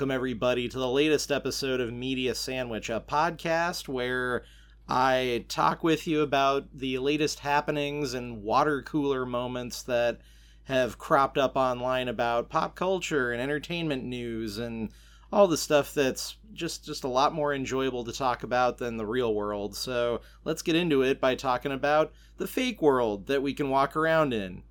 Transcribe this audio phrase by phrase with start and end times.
[0.00, 4.44] welcome everybody to the latest episode of Media Sandwich, a podcast where
[4.88, 10.22] I talk with you about the latest happenings and water cooler moments that
[10.64, 14.88] have cropped up online about pop culture and entertainment news and
[15.30, 19.04] all the stuff that's just just a lot more enjoyable to talk about than the
[19.04, 19.76] real world.
[19.76, 23.94] So, let's get into it by talking about the fake world that we can walk
[23.94, 24.62] around in.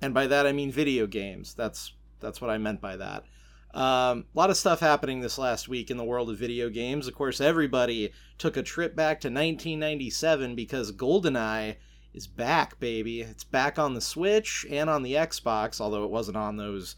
[0.00, 1.52] And by that I mean video games.
[1.52, 3.24] That's that's what I meant by that.
[3.72, 7.06] Um, a lot of stuff happening this last week in the world of video games.
[7.06, 11.76] Of course, everybody took a trip back to 1997 because GoldenEye
[12.12, 13.20] is back, baby.
[13.20, 16.96] It's back on the Switch and on the Xbox, although it wasn't on those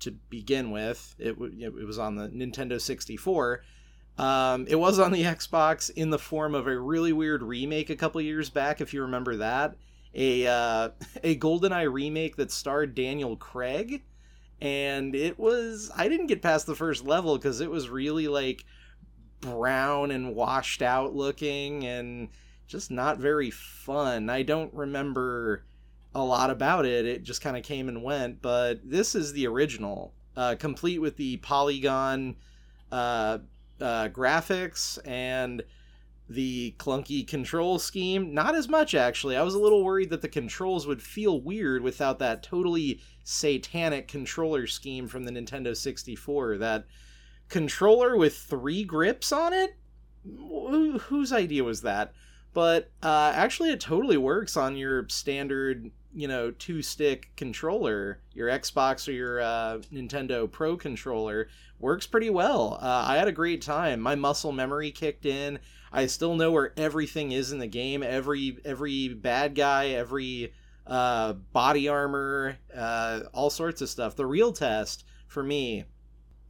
[0.00, 1.14] to begin with.
[1.18, 3.62] It, it was on the Nintendo 64.
[4.18, 7.96] Um, it was on the Xbox in the form of a really weird remake a
[7.96, 9.76] couple years back, if you remember that.
[10.14, 10.88] A uh,
[11.22, 14.02] a GoldenEye remake that starred Daniel Craig
[14.60, 18.64] and it was I didn't get past the first level because it was really like
[19.40, 22.28] brown and washed out looking and
[22.66, 24.28] just not very fun.
[24.28, 25.64] I don't remember
[26.14, 27.06] a lot about it.
[27.06, 31.16] It just kind of came and went, but this is the original, uh, complete with
[31.16, 32.36] the polygon
[32.90, 33.38] uh,
[33.80, 35.62] uh, graphics and
[36.28, 38.34] the clunky control scheme.
[38.34, 39.36] Not as much, actually.
[39.36, 44.08] I was a little worried that the controls would feel weird without that totally satanic
[44.08, 46.58] controller scheme from the Nintendo 64.
[46.58, 46.84] That
[47.48, 49.76] controller with three grips on it?
[50.24, 52.12] Wh- whose idea was that?
[52.52, 58.20] But uh, actually, it totally works on your standard, you know, two stick controller.
[58.34, 62.78] Your Xbox or your uh, Nintendo Pro controller works pretty well.
[62.82, 64.00] Uh, I had a great time.
[64.00, 65.58] My muscle memory kicked in.
[65.92, 68.02] I still know where everything is in the game.
[68.02, 70.52] Every every bad guy, every
[70.86, 74.16] uh, body armor, uh, all sorts of stuff.
[74.16, 75.84] The real test for me,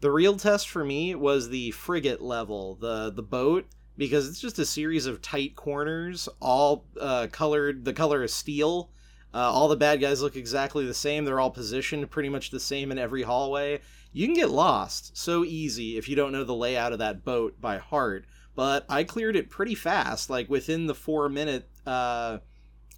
[0.00, 3.66] the real test for me was the frigate level, the the boat,
[3.96, 7.84] because it's just a series of tight corners, all uh, colored.
[7.84, 8.90] The color is steel.
[9.34, 11.24] Uh, all the bad guys look exactly the same.
[11.24, 13.80] They're all positioned pretty much the same in every hallway.
[14.10, 17.60] You can get lost so easy if you don't know the layout of that boat
[17.60, 18.24] by heart
[18.58, 22.38] but I cleared it pretty fast, like within the four minute uh,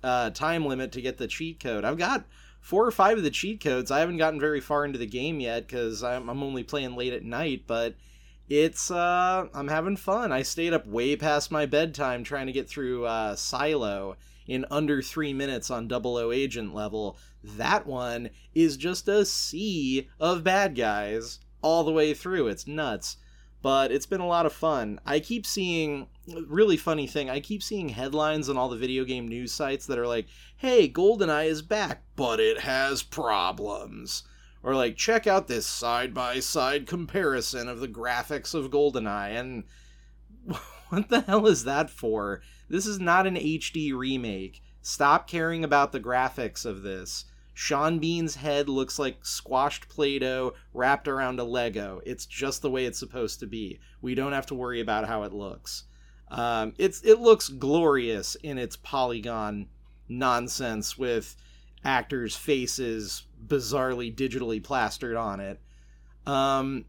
[0.03, 1.84] uh, time limit to get the cheat code.
[1.84, 2.25] I've got
[2.62, 3.91] four or five of the cheat codes.
[3.91, 7.12] I haven't gotten very far into the game yet because I'm, I'm only playing late
[7.12, 7.94] at night, but
[8.49, 10.32] it's uh, I'm having fun.
[10.32, 14.16] I stayed up way past my bedtime trying to get through uh, Silo
[14.47, 17.19] in under three minutes on Double O Agent level.
[17.44, 22.47] That one is just a sea of bad guys all the way through.
[22.47, 23.19] It's nuts
[23.62, 25.00] but it's been a lot of fun.
[25.04, 26.06] I keep seeing
[26.47, 27.28] really funny thing.
[27.28, 30.26] I keep seeing headlines on all the video game news sites that are like,
[30.56, 34.22] "Hey, GoldenEye is back, but it has problems."
[34.62, 39.65] Or like, "Check out this side-by-side comparison of the graphics of GoldenEye." And
[40.88, 42.43] what the hell is that for?
[42.69, 44.62] This is not an HD remake.
[44.82, 47.26] Stop caring about the graphics of this.
[47.60, 52.00] Sean Bean's head looks like squashed Play Doh wrapped around a Lego.
[52.06, 53.78] It's just the way it's supposed to be.
[54.00, 55.84] We don't have to worry about how it looks.
[56.28, 59.69] Um, it's it looks glorious in its polygon
[60.09, 61.37] nonsense with
[61.84, 65.60] actors' faces bizarrely digitally plastered on it.
[66.26, 66.87] Um,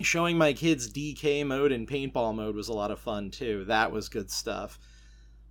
[0.00, 3.66] showing my kids DK mode and paintball mode was a lot of fun too.
[3.66, 4.78] That was good stuff.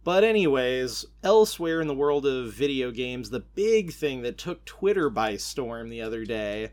[0.03, 5.09] But, anyways, elsewhere in the world of video games, the big thing that took Twitter
[5.09, 6.72] by storm the other day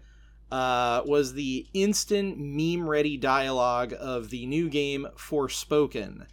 [0.51, 6.27] uh, was the instant meme ready dialogue of the new game Forspoken,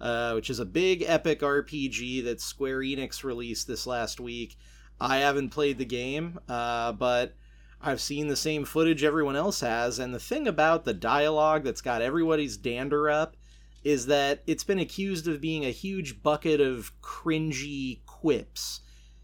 [0.00, 4.56] uh, which is a big epic RPG that Square Enix released this last week.
[5.00, 7.34] I haven't played the game, uh, but
[7.82, 11.80] I've seen the same footage everyone else has, and the thing about the dialogue that's
[11.80, 13.36] got everybody's dander up
[13.84, 18.80] is that it's been accused of being a huge bucket of cringy quips.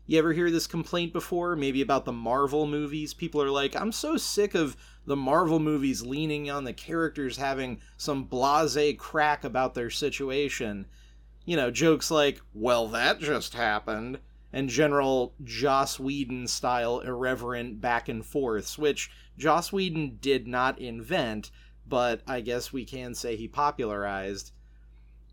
[0.06, 1.56] You ever hear this complaint before?
[1.56, 3.14] Maybe about the Marvel movies?
[3.14, 4.76] People are like, I'm so sick of
[5.06, 10.86] the Marvel movies leaning on the characters having some blase crack about their situation.
[11.46, 14.18] You know, jokes like, well, that just happened,
[14.52, 21.50] and general Joss Whedon style irreverent back and forths, which Joss Whedon did not invent,
[21.90, 24.52] but I guess we can say he popularized.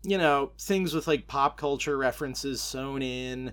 [0.02, 3.52] You know, things with like pop culture references sewn in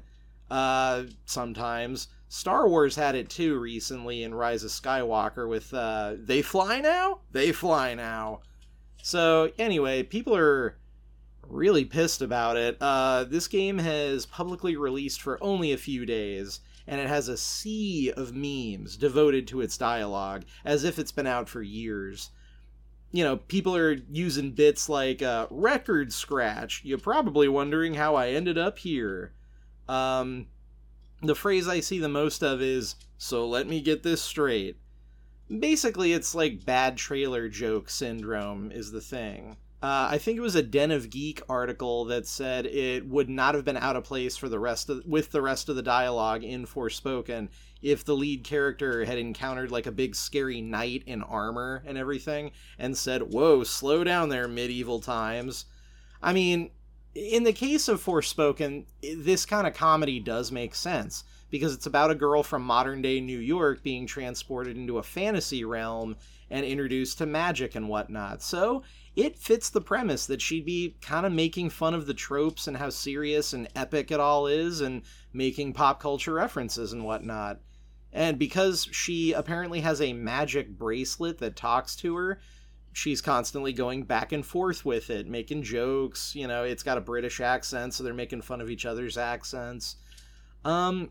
[0.51, 2.09] uh, sometimes.
[2.27, 7.19] Star Wars had it too recently in Rise of Skywalker with uh, They Fly Now?
[7.31, 8.41] They Fly Now.
[9.01, 10.77] So, anyway, people are
[11.47, 12.77] really pissed about it.
[12.81, 17.37] Uh, this game has publicly released for only a few days, and it has a
[17.37, 22.31] sea of memes devoted to its dialogue, as if it's been out for years
[23.15, 26.81] you know, people are using bits like uh, record scratch.
[26.83, 29.31] You're probably wondering how I ended up here.
[29.87, 30.47] Um,
[31.21, 34.75] the phrase I see the most of is, so let me get this straight.
[35.47, 39.55] Basically, it's like bad trailer joke syndrome, is the thing.
[39.85, 43.53] Uh, I think it was a Den of Geek article that said it would not
[43.53, 46.43] have been out of place for the rest of with the rest of the dialogue
[46.43, 47.49] in Forspoken
[47.83, 52.49] if the lead character had encountered like a big scary knight in armor and everything
[52.79, 55.65] and said, "Whoa, slow down there, medieval times."
[56.19, 56.71] I mean,
[57.13, 62.09] in the case of Forspoken, this kind of comedy does make sense because it's about
[62.09, 66.15] a girl from modern day New York being transported into a fantasy realm
[66.49, 68.41] and introduced to magic and whatnot.
[68.41, 68.83] So
[69.15, 72.75] it fits the premise that she'd be kind of making fun of the tropes and
[72.75, 75.03] how serious and epic it all is and
[75.33, 77.59] making pop culture references and whatnot.
[78.11, 82.39] And because she apparently has a magic bracelet that talks to her,
[82.93, 86.33] she's constantly going back and forth with it, making jokes.
[86.35, 89.97] You know, it's got a British accent, so they're making fun of each other's accents.
[90.63, 91.09] Um,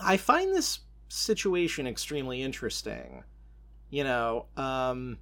[0.00, 3.24] I find this situation extremely interesting.
[3.90, 5.18] You know, um,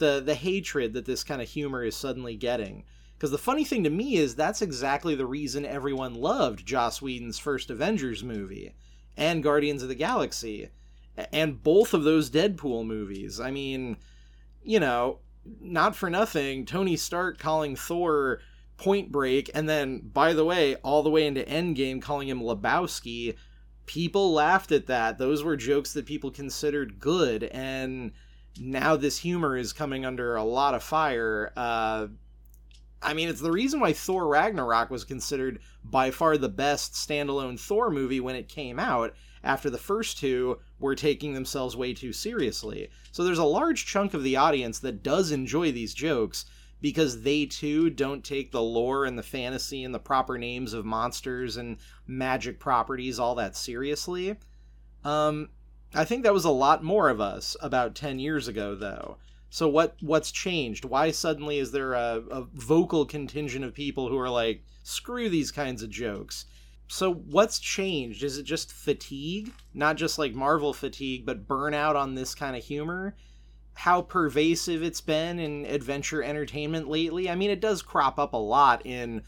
[0.00, 2.82] the the hatred that this kind of humor is suddenly getting.
[3.16, 7.38] Because the funny thing to me is that's exactly the reason everyone loved Joss Whedon's
[7.38, 8.74] first Avengers movie
[9.16, 10.70] and Guardians of the Galaxy
[11.32, 13.40] and both of those Deadpool movies.
[13.40, 13.98] I mean,
[14.62, 15.18] you know,
[15.60, 18.40] not for nothing, Tony Stark calling Thor
[18.76, 23.36] Point Break, and then, by the way, all the way into Endgame calling him Lebowski.
[23.86, 25.18] People laughed at that.
[25.18, 28.12] Those were jokes that people considered good, and
[28.58, 31.52] now this humor is coming under a lot of fire.
[31.56, 32.08] Uh,
[33.02, 37.58] I mean, it's the reason why Thor Ragnarok was considered by far the best standalone
[37.58, 42.12] Thor movie when it came out, after the first two were taking themselves way too
[42.12, 42.90] seriously.
[43.12, 46.44] So there's a large chunk of the audience that does enjoy these jokes
[46.82, 50.84] because they too don't take the lore and the fantasy and the proper names of
[50.84, 54.36] monsters and magic properties all that seriously.
[55.04, 55.48] Um,
[55.94, 59.16] I think that was a lot more of us about 10 years ago, though.
[59.52, 60.84] So what what's changed?
[60.84, 65.50] Why suddenly is there a, a vocal contingent of people who are like, screw these
[65.50, 66.46] kinds of jokes?
[66.86, 68.22] So what's changed?
[68.22, 69.52] Is it just fatigue?
[69.74, 73.16] Not just like Marvel fatigue, but burnout on this kind of humor?
[73.74, 77.28] How pervasive it's been in adventure entertainment lately?
[77.28, 79.22] I mean, it does crop up a lot in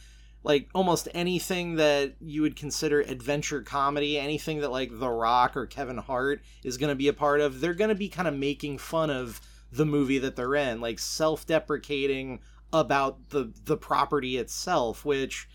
[0.44, 5.66] like almost anything that you would consider adventure comedy, anything that like The Rock or
[5.66, 8.34] Kevin Hart is going to be a part of, they're going to be kind of
[8.34, 9.40] making fun of
[9.70, 12.40] the movie that they're in, like self-deprecating
[12.72, 15.48] about the the property itself, which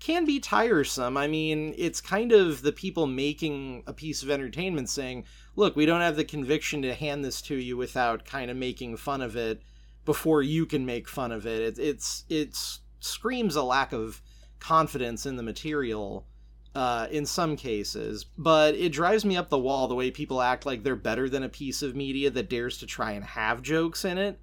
[0.00, 1.16] can be tiresome.
[1.16, 5.24] I mean, it's kind of the people making a piece of entertainment saying,
[5.56, 8.96] "Look, we don't have the conviction to hand this to you without kind of making
[8.96, 9.62] fun of it
[10.04, 14.22] before you can make fun of it." it it's it's screams a lack of
[14.58, 16.26] confidence in the material
[16.74, 20.66] uh, in some cases, but it drives me up the wall the way people act
[20.66, 24.04] like they're better than a piece of media that dares to try and have jokes
[24.04, 24.40] in it.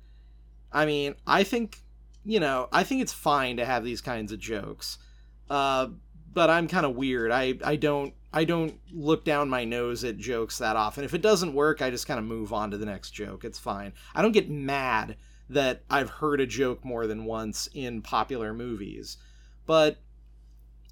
[0.72, 1.82] I mean, I think,
[2.24, 5.00] you know, I think it's fine to have these kinds of jokes,
[5.50, 5.88] uh,
[6.34, 7.32] but I'm kind of weird.
[7.32, 11.04] I I don't I don't look down my nose at jokes that often.
[11.04, 13.44] If it doesn't work, I just kind of move on to the next joke.
[13.44, 13.92] It's fine.
[14.16, 15.18] I don't get mad
[15.54, 19.18] that I've heard a joke more than once in popular movies,
[19.66, 19.98] but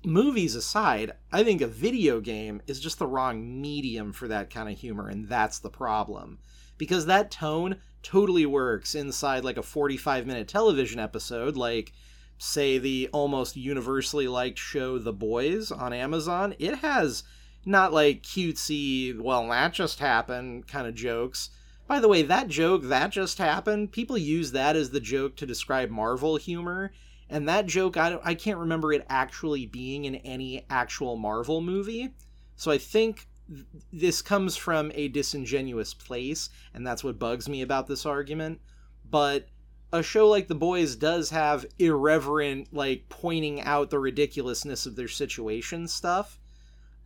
[0.06, 4.70] movies aside, I think a video game is just the wrong medium for that kind
[4.70, 6.40] of humor, and that's the problem.
[6.78, 11.92] Because that tone totally works inside like a 45 minute television episode, like,
[12.38, 16.56] say, the almost universally liked show The Boys on Amazon.
[16.58, 17.24] It has
[17.66, 21.50] not like cutesy, well, that just happened kind of jokes.
[21.90, 25.48] By the way, that joke, that just happened, people use that as the joke to
[25.48, 26.92] describe Marvel humor
[27.32, 32.14] and that joke, I, I can't remember it actually being in any actual Marvel movie.
[32.58, 37.64] So I think th- this comes from a disingenuous place, and that's what bugs me
[37.64, 38.62] about this argument.
[39.10, 39.48] But
[39.92, 45.08] a show like The Boys does have irreverent, like, pointing out the ridiculousness of their
[45.08, 46.40] situation stuff,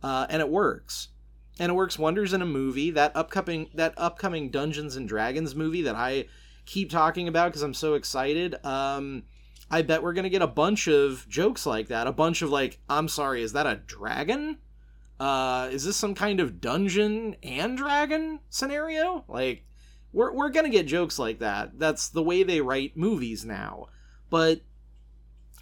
[0.02, 1.08] uh, and it works.
[1.58, 2.90] And it works wonders in a movie.
[2.90, 6.26] That upcoming that upcoming Dungeons and Dragons movie that I
[6.66, 8.56] keep talking about because I'm so excited.
[8.64, 9.24] Um,
[9.70, 12.06] I bet we're gonna get a bunch of jokes like that.
[12.06, 14.58] A bunch of like, I'm sorry, is that a dragon?
[15.18, 19.24] Uh, is this some kind of dungeon and dragon scenario?
[19.28, 19.64] Like,
[20.12, 21.78] we're we're gonna get jokes like that.
[21.78, 23.88] That's the way they write movies now.
[24.28, 24.62] But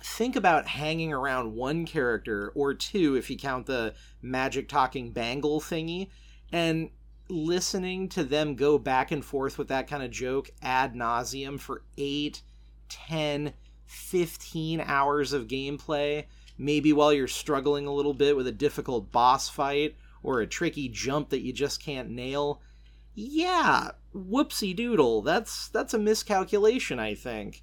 [0.03, 5.61] think about hanging around one character or two if you count the magic talking bangle
[5.61, 6.09] thingy
[6.53, 6.91] and
[7.29, 11.83] listening to them go back and forth with that kind of joke ad nauseum for
[11.97, 12.43] 8,
[12.89, 13.53] 10,
[13.87, 16.25] 15 hours of gameplay,
[16.59, 20.89] maybe while you're struggling a little bit with a difficult boss fight or a tricky
[20.89, 22.61] jump that you just can't nail.
[23.15, 25.23] Yeah, whoopsie doodle.
[25.23, 27.63] That's that's a miscalculation, I think.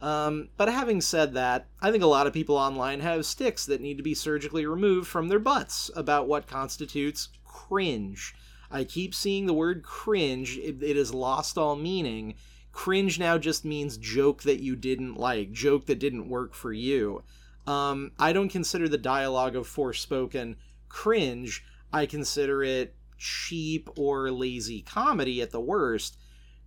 [0.00, 3.80] Um, but having said that, I think a lot of people online have sticks that
[3.80, 8.34] need to be surgically removed from their butts about what constitutes cringe.
[8.70, 12.34] I keep seeing the word cringe, it, it has lost all meaning.
[12.70, 17.24] Cringe now just means joke that you didn't like, joke that didn't work for you.
[17.66, 20.56] Um, I don't consider the dialogue of Forspoken
[20.88, 21.64] cringe.
[21.92, 26.18] I consider it cheap or lazy comedy at the worst.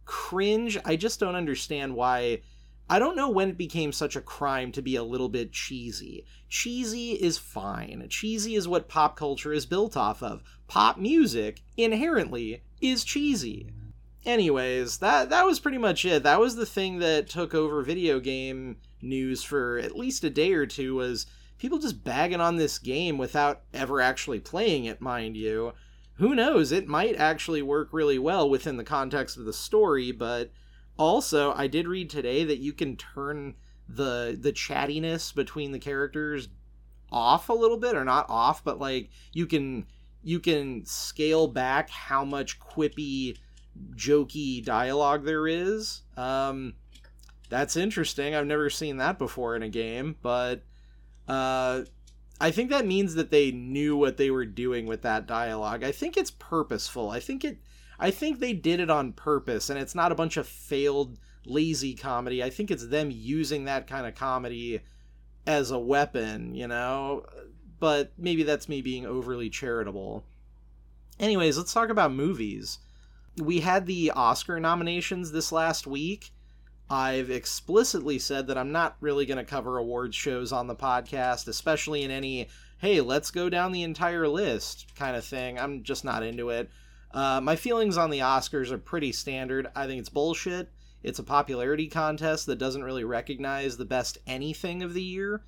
[0.06, 2.42] Cringe, I just don't understand why
[2.90, 6.26] I don't know when it became such a crime to be a little bit cheesy.
[6.50, 8.06] Cheesy is fine.
[8.10, 10.44] Cheesy is what pop culture is built off of.
[10.68, 13.70] Pop music, inherently, is cheesy.
[14.26, 16.24] Anyways, that that was pretty much it.
[16.24, 20.54] That was the thing that took over video game news for at least a day
[20.54, 21.26] or two was
[21.58, 25.74] people just bagging on this game without ever actually playing it, mind you.
[26.16, 26.72] Who knows?
[26.72, 30.52] It might actually work really well within the context of the story, but
[30.98, 33.56] also, I did read today that you can turn
[33.88, 36.48] the the chattiness between the characters
[37.12, 39.86] off a little bit or not off, but like you can
[40.24, 43.38] you can scale back how much quippy
[43.96, 46.02] jokey dialogue there is.
[46.16, 46.76] Um
[47.50, 48.34] that's interesting.
[48.34, 50.64] I've never seen that before in a game, but
[51.28, 51.82] uh
[52.40, 55.84] I think that means that they knew what they were doing with that dialogue.
[55.84, 57.10] I think it's purposeful.
[57.12, 57.60] I think it
[58.02, 61.94] I think they did it on purpose, and it's not a bunch of failed, lazy
[61.94, 62.44] comedy.
[62.44, 64.82] I think it's them using that kind of comedy
[65.46, 67.28] as a weapon, you know?
[67.80, 70.26] But maybe that's me being overly charitable.
[71.20, 72.80] Anyways, let's talk about movies.
[73.38, 76.32] We had the Oscar nominations this last week.
[76.90, 81.48] I've explicitly said that I'm not really going to cover awards shows on the podcast,
[81.48, 85.60] especially in any, hey, let's go down the entire list kind of thing.
[85.60, 86.72] I'm just not into it.
[87.14, 89.68] Uh, my feelings on the Oscars are pretty standard.
[89.76, 90.70] I think it's bullshit.
[91.04, 95.42] It's a popularity contest that doesn't really recognize the best anything of the year.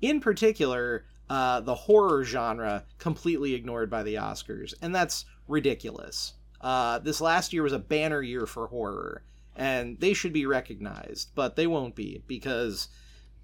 [0.00, 6.34] In particular, uh, the horror genre completely ignored by the Oscars, and that's ridiculous.
[6.60, 9.22] Uh, this last year was a banner year for horror,
[9.56, 12.88] and they should be recognized, but they won't be because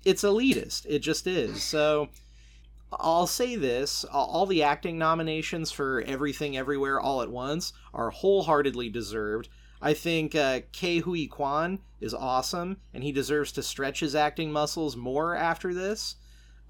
[0.04, 0.86] it's elitist.
[0.88, 1.62] It just is.
[1.62, 2.08] So
[3.00, 8.90] I'll say this all the acting nominations for Everything Everywhere All at Once are wholeheartedly
[8.90, 9.48] deserved.
[9.80, 14.50] I think uh, Ke Huy Quan is awesome, and he deserves to stretch his acting
[14.50, 16.16] muscles more after this.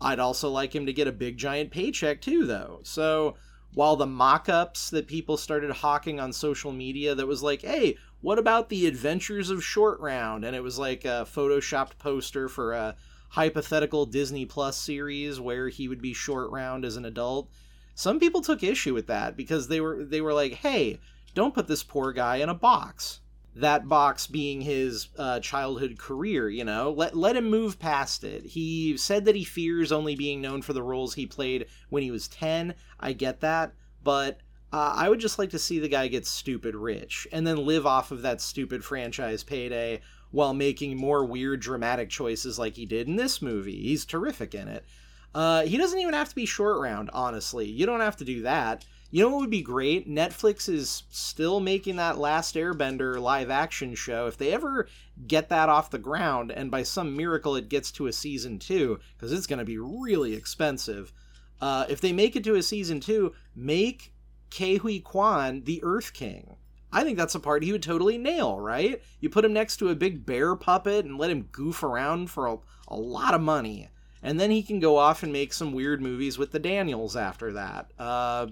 [0.01, 2.81] I'd also like him to get a big giant paycheck too, though.
[2.83, 3.37] So
[3.73, 7.97] while the mock ups that people started hawking on social media that was like, hey,
[8.21, 10.45] what about the adventures of Short Round?
[10.45, 12.97] And it was like a photoshopped poster for a
[13.35, 17.51] hypothetical Disney Plus series where he would be short round as an adult.
[17.97, 21.01] Some people took issue with that because they were they were like, "Hey,
[21.35, 23.21] don't put this poor guy in a box."
[23.57, 28.45] That box being his uh, childhood career, you know, let let him move past it.
[28.47, 32.13] He said that he fears only being known for the roles he played when he
[32.13, 32.75] was ten.
[33.01, 34.39] I get that, but
[34.73, 37.87] uh, I would just like to see the guy get stupid rich and then live
[37.87, 40.01] off of that stupid franchise payday
[40.35, 43.81] while making more weird dramatic choices like he did in this movie.
[43.83, 44.85] He's terrific in it.
[45.33, 47.67] Uh, he doesn't even have to be short round, honestly.
[47.69, 48.85] You don't have to do that.
[49.13, 50.11] You know what would be great?
[50.11, 54.27] Netflix is still making that Last Airbender live action show.
[54.27, 54.89] If they ever
[55.29, 58.99] get that off the ground, and by some miracle it gets to a season two,
[59.17, 61.13] because it's going to be really expensive,
[61.61, 64.13] uh, if they make it to a season two, make
[64.51, 66.57] Ke Huy Quan the Earth King.
[66.95, 69.03] I think that's a part he would totally nail, right?
[69.19, 72.47] You put him next to a big bear puppet and let him goof around for
[72.47, 73.89] a, a lot of money.
[74.23, 77.53] And then he can go off and make some weird movies with the Daniels after
[77.53, 77.91] that.
[77.99, 78.47] Uh,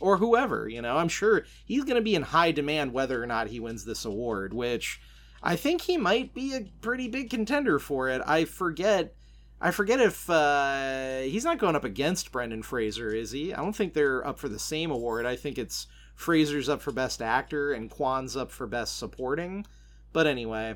[0.00, 0.96] or whoever, you know.
[0.96, 4.04] I'm sure he's going to be in high demand whether or not he wins this
[4.04, 5.00] award, which
[5.42, 8.20] I think he might be a pretty big contender for it.
[8.26, 9.14] I forget.
[9.58, 13.54] I forget if uh, he's not going up against Brendan Fraser, is he?
[13.54, 15.24] I don't think they're up for the same award.
[15.24, 15.86] I think it's
[16.16, 19.64] Fraser's up for Best Actor and Quan's up for Best Supporting.
[20.12, 20.74] But anyway,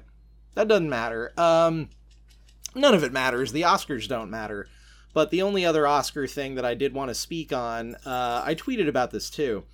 [0.55, 1.33] that doesn't matter.
[1.37, 1.89] Um,
[2.75, 3.51] none of it matters.
[3.51, 4.69] The Oscars don't matter.
[5.13, 8.55] But the only other Oscar thing that I did want to speak on, uh, I
[8.55, 9.65] tweeted about this too.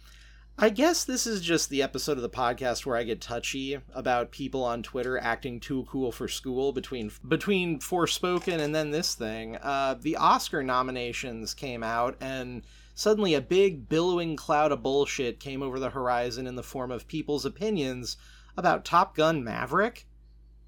[0.59, 4.31] I guess this is just the episode of the podcast where I get touchy about
[4.31, 9.57] people on Twitter acting too cool for school between between Forspoken and then this thing.
[9.57, 12.63] Uh, the Oscar nominations came out, and
[12.97, 17.07] suddenly a big billowing cloud of bullshit came over the horizon in the form of
[17.07, 18.17] people's opinions
[18.57, 20.09] about Top Gun Maverick.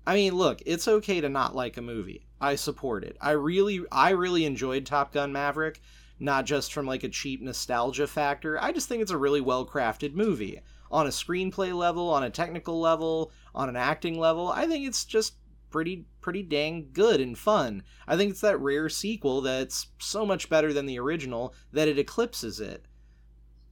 [0.06, 2.28] I mean, look, it's okay to not like a movie.
[2.40, 3.16] I support it.
[3.20, 5.80] I really I really enjoyed Top Gun Maverick
[6.20, 8.62] not just from like a cheap nostalgia factor.
[8.62, 10.60] I just think it's a really well crafted movie.
[10.90, 15.04] On a screenplay level, on a technical level, on an acting level, I think it's
[15.04, 15.34] just
[15.70, 17.82] pretty pretty dang good and fun.
[18.06, 21.98] I think it's that rare sequel that's so much better than the original that it
[21.98, 22.84] eclipses it.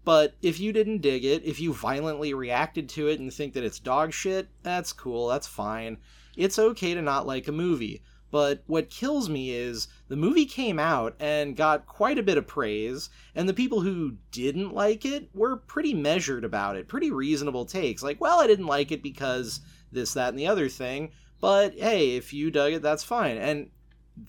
[0.05, 3.65] But if you didn't dig it, if you violently reacted to it and think that
[3.65, 5.99] it's dog shit, that's cool, that's fine.
[6.37, 8.03] It's okay to not like a movie.
[8.31, 12.47] But what kills me is the movie came out and got quite a bit of
[12.47, 17.65] praise, and the people who didn't like it were pretty measured about it, pretty reasonable
[17.65, 18.03] takes.
[18.03, 19.61] Like, well, I didn't like it because
[19.91, 23.37] this, that, and the other thing, but hey, if you dug it, that's fine.
[23.37, 23.71] And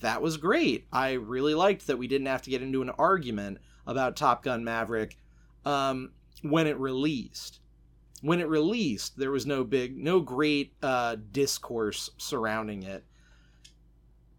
[0.02, 0.88] that was great.
[0.92, 4.64] I really liked that we didn't have to get into an argument about Top Gun
[4.64, 5.18] Maverick
[5.66, 6.12] um,
[6.42, 7.60] when it released.
[8.22, 13.06] When it released, there was no big, no great uh, discourse surrounding it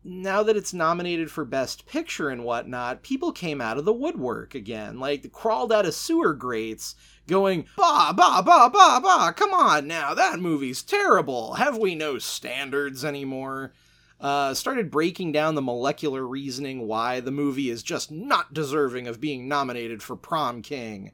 [0.09, 4.55] now that it's nominated for Best Picture and whatnot, people came out of the woodwork
[4.55, 6.95] again, like crawled out of sewer grates,
[7.29, 11.55] going, bah, bah, bah, bah, bah, come on now, that movie's terrible.
[11.55, 13.73] Have we no standards anymore?
[14.21, 19.21] Uh, started breaking down the molecular reasoning why the movie is just not deserving of
[19.21, 21.13] being nominated for Prom King.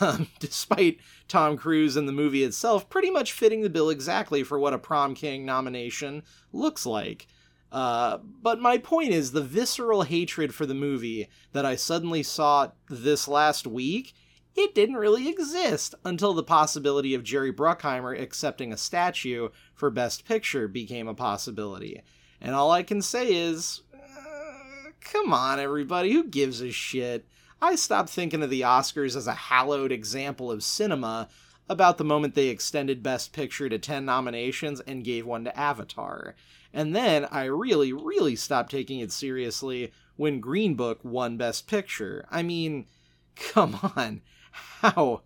[0.00, 4.58] Um, despite Tom Cruise and the movie itself pretty much fitting the bill exactly for
[4.58, 7.26] what a Prom King nomination looks like.
[7.72, 12.72] Uh, but my point is the visceral hatred for the movie that I suddenly saw
[12.88, 14.12] this last week,
[14.56, 20.24] it didn't really exist until the possibility of Jerry Bruckheimer accepting a statue for Best
[20.24, 22.02] Picture became a possibility.
[22.40, 27.26] And all I can say is, uh, come on, everybody, who gives a shit?
[27.62, 31.28] I stopped thinking of the Oscars as a hallowed example of cinema
[31.68, 36.34] about the moment they extended Best Picture to 10 nominations and gave one to Avatar.
[36.72, 42.24] And then I really, really stopped taking it seriously when Green Book won Best Picture.
[42.30, 42.86] I mean,
[43.36, 44.22] come on.
[44.50, 45.22] How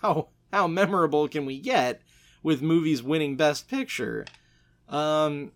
[0.00, 2.02] how how memorable can we get
[2.42, 4.24] with movies winning Best Picture?
[4.88, 5.52] Um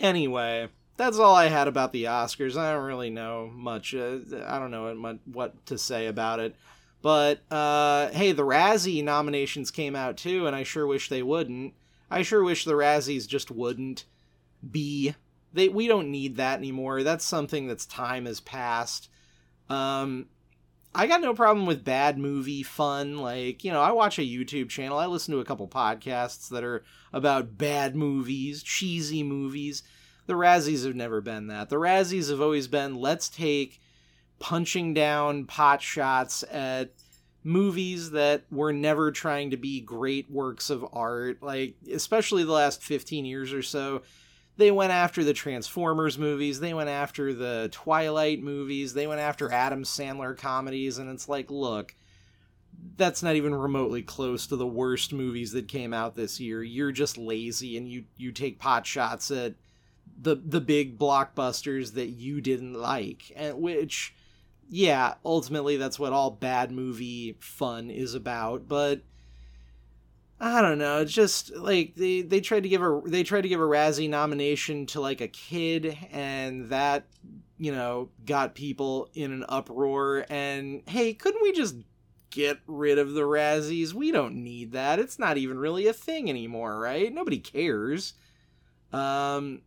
[0.00, 2.56] anyway, that's all I had about the Oscars.
[2.56, 3.94] I don't really know much.
[3.94, 6.54] Uh, I don't know what to say about it.
[7.02, 11.74] But uh, hey, the Razzie nominations came out too, and I sure wish they wouldn't.
[12.10, 14.04] I sure wish the Razzies just wouldn't
[14.70, 15.14] be.
[15.52, 17.02] They we don't need that anymore.
[17.02, 19.08] That's something that's time has passed.
[19.68, 20.26] Um,
[20.94, 23.18] I got no problem with bad movie fun.
[23.18, 24.98] Like, you know, I watch a YouTube channel.
[24.98, 29.82] I listen to a couple podcasts that are about bad movies, cheesy movies.
[30.26, 31.70] The Razzies have never been that.
[31.70, 33.80] The Razzies have always been let's take
[34.38, 36.90] punching down pot shots at
[37.44, 42.82] movies that were never trying to be great works of art, like especially the last
[42.82, 44.02] 15 years or so.
[44.56, 49.50] They went after the Transformers movies, they went after the Twilight movies, they went after
[49.50, 51.94] Adam Sandler comedies, and it's like, look,
[52.96, 56.62] that's not even remotely close to the worst movies that came out this year.
[56.62, 59.54] You're just lazy and you you take pot shots at
[60.20, 64.14] the the big blockbusters that you didn't like, and which
[64.68, 69.02] yeah, ultimately that's what all bad movie fun is about, but
[70.44, 70.98] I don't know.
[70.98, 74.10] It's just like they they tried to give a they tried to give a Razzie
[74.10, 77.06] nomination to like a kid, and that
[77.58, 80.26] you know got people in an uproar.
[80.28, 81.76] And hey, couldn't we just
[82.30, 83.92] get rid of the Razzies?
[83.92, 84.98] We don't need that.
[84.98, 87.14] It's not even really a thing anymore, right?
[87.14, 88.14] Nobody cares.
[88.92, 89.62] Um,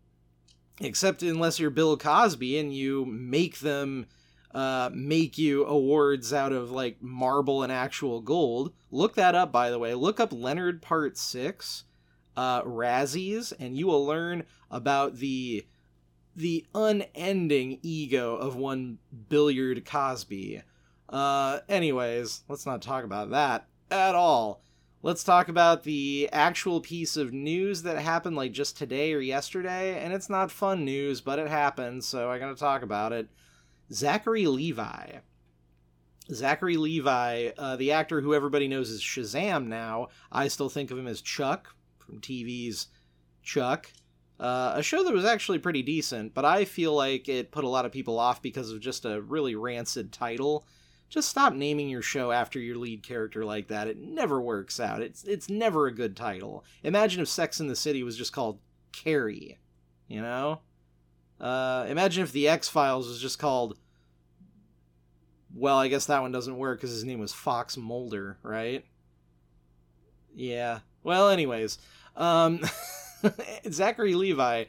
[0.82, 4.08] except unless you're Bill Cosby and you make them
[4.56, 8.72] uh, make you awards out of like marble and actual gold.
[8.90, 9.94] Look that up, by the way.
[9.94, 11.84] Look up Leonard Part 6
[12.38, 15.68] uh, Razzies, and you will learn about the
[16.38, 18.98] the unending ego of one
[19.30, 20.62] Billiard Cosby.
[21.10, 24.62] Uh, anyways, let's not talk about that at all.
[25.02, 30.02] Let's talk about the actual piece of news that happened like just today or yesterday,
[30.02, 33.28] and it's not fun news, but it happened, so I gotta talk about it.
[33.92, 35.18] Zachary Levi.
[36.32, 40.98] Zachary Levi, uh, the actor who everybody knows as Shazam now, I still think of
[40.98, 42.88] him as Chuck from TV's
[43.44, 43.92] Chuck.
[44.40, 47.70] Uh, a show that was actually pretty decent, but I feel like it put a
[47.70, 50.66] lot of people off because of just a really rancid title
[51.10, 53.88] just stop naming your show after your lead character like that.
[53.88, 55.02] It never works out.
[55.02, 56.66] It's it's never a good title.
[56.84, 58.60] Imagine if Sex in the City was just called
[58.92, 59.58] Carrie,
[60.08, 60.62] you know?
[61.40, 63.78] Uh, imagine if the X Files was just called.
[65.54, 68.84] Well, I guess that one doesn't work because his name was Fox Mulder, right?
[70.34, 70.80] Yeah.
[71.04, 71.78] Well, anyways,
[72.18, 72.62] um,
[73.72, 74.66] Zachary Levi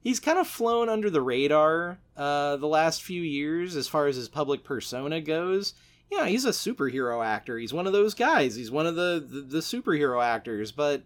[0.00, 4.16] he's kind of flown under the radar uh, the last few years as far as
[4.16, 5.74] his public persona goes.
[6.10, 7.58] Yeah, he's a superhero actor.
[7.58, 8.54] He's one of those guys.
[8.54, 10.72] He's one of the, the, the superhero actors.
[10.72, 11.02] But,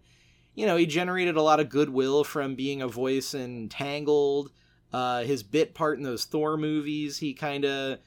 [0.54, 4.52] you know, he generated a lot of goodwill from being a voice in Tangled.
[4.92, 7.98] Uh, his bit part in those Thor movies, he kind of,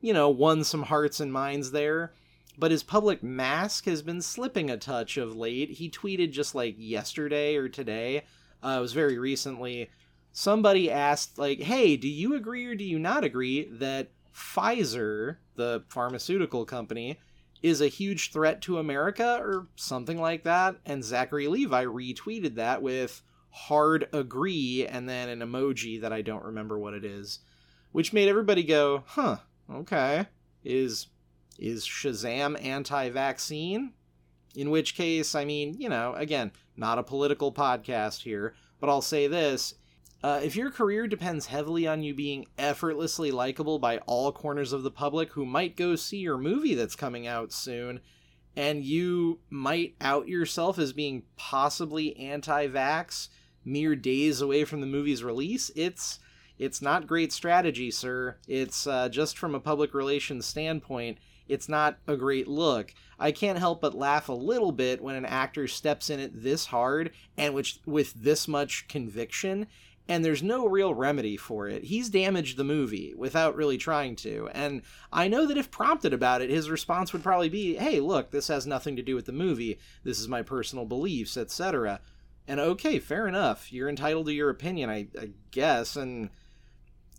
[0.00, 2.12] you know, won some hearts and minds there.
[2.56, 5.70] But his public mask has been slipping a touch of late.
[5.70, 8.24] He tweeted just like yesterday or today.
[8.62, 9.90] Uh, it was very recently
[10.38, 15.82] somebody asked like hey do you agree or do you not agree that pfizer the
[15.88, 17.18] pharmaceutical company
[17.60, 22.80] is a huge threat to america or something like that and zachary levi retweeted that
[22.80, 23.20] with
[23.66, 27.40] hard agree and then an emoji that i don't remember what it is
[27.92, 29.36] which made everybody go huh
[29.72, 30.26] okay.
[30.64, 31.08] Is
[31.58, 33.92] is shazam anti-vaccine?
[34.54, 39.02] In which case i mean you know again not a political podcast here but i'll
[39.02, 39.74] say this.
[40.22, 44.82] Uh, if your career depends heavily on you being effortlessly likable by all corners of
[44.82, 48.00] the public who might go see your movie that's coming out soon,
[48.56, 53.28] and you might out yourself as being possibly anti-vax
[53.68, 56.18] mere days away from the movie's release, it's
[56.58, 58.36] it's not great strategy, sir.
[58.48, 62.92] It's uh, just from a public relations standpoint, it's not a great look.
[63.18, 66.66] I can't help but laugh a little bit when an actor steps in it this
[66.66, 69.66] hard and which with this much conviction
[70.08, 71.84] and there's no real remedy for it.
[71.84, 74.48] He's damaged the movie without really trying to.
[74.54, 74.80] And
[75.12, 78.48] I know that if prompted about it, his response would probably be, "Hey, look, this
[78.48, 79.78] has nothing to do with the movie.
[80.04, 82.00] This is my personal beliefs, etc."
[82.48, 83.72] And okay, fair enough.
[83.72, 85.94] You're entitled to your opinion, I, I guess.
[85.94, 86.30] And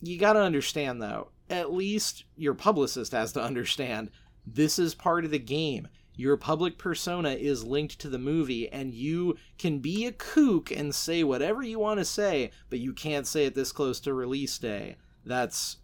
[0.01, 4.09] you got to understand though, at least your publicist has to understand
[4.45, 5.87] this is part of the game
[6.19, 10.93] your public persona is linked to the movie and you can be a kook and
[10.93, 14.57] say whatever you want to say but you can't say it this close to release
[14.57, 15.77] day that's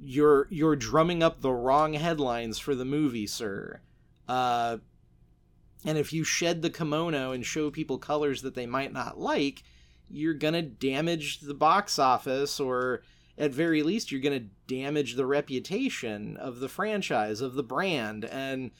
[0.00, 3.80] you're you're drumming up the wrong headlines for the movie sir
[4.28, 4.76] uh
[5.84, 9.62] and if you shed the kimono and show people colors that they might not like
[10.10, 13.02] you're going to damage the box office or
[13.38, 18.24] at very least you're going to damage the reputation of the franchise of the brand.
[18.24, 18.72] And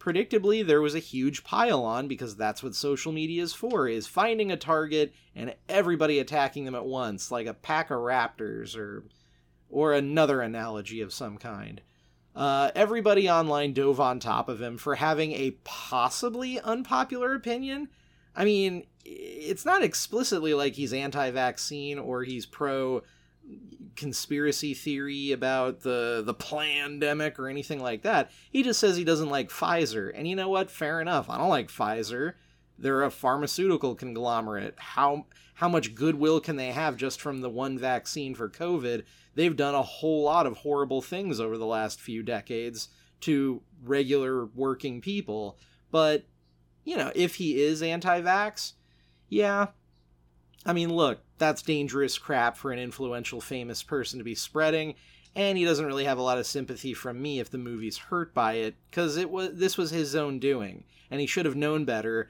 [0.00, 4.06] predictably there was a huge pile on because that's what social media is for is
[4.06, 9.04] finding a target and everybody attacking them at once like a pack of raptors or
[9.70, 11.82] or another analogy of some kind
[12.38, 17.88] uh, everybody online dove on top of him for having a possibly unpopular opinion
[18.34, 23.02] i mean it's not explicitly like he's anti-vaccine or he's pro
[23.96, 28.30] conspiracy theory about the the pandemic or anything like that.
[28.50, 30.12] He just says he doesn't like Pfizer.
[30.14, 30.70] And you know what?
[30.70, 31.28] Fair enough.
[31.28, 32.34] I don't like Pfizer.
[32.78, 34.74] They're a pharmaceutical conglomerate.
[34.78, 39.02] How how much goodwill can they have just from the one vaccine for COVID?
[39.34, 42.88] They've done a whole lot of horrible things over the last few decades
[43.22, 45.58] to regular working people.
[45.90, 46.26] But,
[46.84, 48.74] you know, if he is anti-vax,
[49.28, 49.68] yeah,
[50.64, 54.94] I mean, look, that's dangerous crap for an influential, famous person to be spreading,
[55.34, 58.34] and he doesn't really have a lot of sympathy from me if the movie's hurt
[58.34, 61.84] by it, because it was this was his own doing, and he should have known
[61.84, 62.28] better.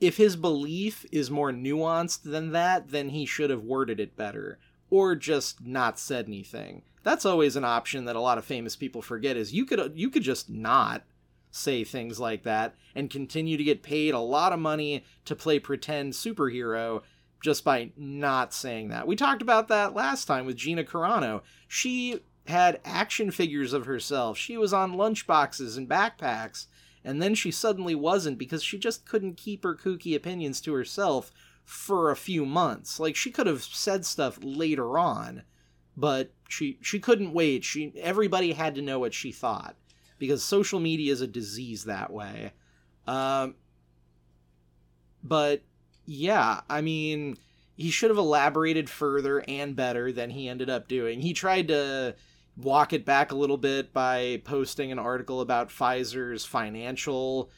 [0.00, 4.58] If his belief is more nuanced than that, then he should have worded it better,
[4.88, 6.82] or just not said anything.
[7.02, 9.36] That's always an option that a lot of famous people forget.
[9.36, 11.04] Is you could you could just not
[11.50, 15.58] say things like that and continue to get paid a lot of money to play
[15.58, 17.02] pretend superhero
[17.42, 19.06] just by not saying that.
[19.06, 21.40] We talked about that last time with Gina Carano.
[21.66, 24.36] She had action figures of herself.
[24.36, 26.66] She was on lunchboxes and backpacks,
[27.04, 31.30] and then she suddenly wasn't because she just couldn't keep her kooky opinions to herself
[31.64, 33.00] for a few months.
[33.00, 35.42] Like she could have said stuff later on,
[35.96, 37.64] but she she couldn't wait.
[37.64, 39.76] She everybody had to know what she thought
[40.18, 42.52] because social media is a disease that way.
[43.06, 43.54] Um,
[45.22, 45.62] but
[46.06, 47.36] yeah, I mean,
[47.76, 51.20] he should have elaborated further and better than he ended up doing.
[51.20, 52.14] He tried to
[52.56, 57.50] walk it back a little bit by posting an article about Pfizer's financial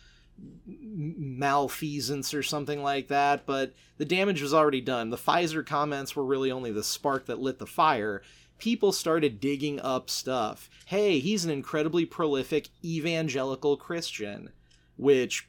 [0.67, 5.11] malfeasance or something like that, but the damage was already done.
[5.11, 8.23] The Pfizer comments were really only the spark that lit the fire.
[8.63, 10.71] people started digging up stuff.
[10.87, 14.51] Hey, he's an incredibly prolific evangelical Christian,
[14.97, 15.49] which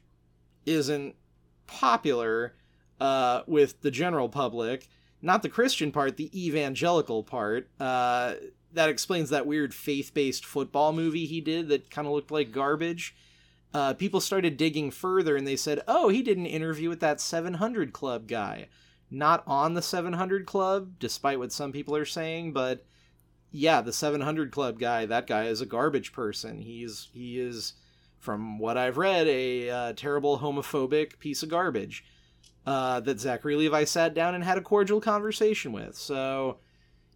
[0.65, 1.13] isn't
[1.67, 2.55] popular
[2.99, 4.87] uh, with the general public.
[5.21, 7.69] Not the Christian part, the evangelical part.
[7.79, 8.33] Uh,
[8.73, 12.51] that explains that weird faith based football movie he did that kind of looked like
[12.51, 13.15] garbage.
[13.73, 17.19] Uh, people started digging further and they said, oh, he did an interview with that
[17.19, 18.67] 700 Club guy.
[19.09, 22.85] Not on the 700 Club, despite what some people are saying, but
[23.51, 26.61] yeah, the 700 Club guy, that guy is a garbage person.
[26.61, 27.73] He's he is,
[28.17, 32.03] from what I've read, a uh, terrible homophobic piece of garbage
[32.65, 35.95] uh, that Zachary Levi sat down and had a cordial conversation with.
[35.95, 36.57] So,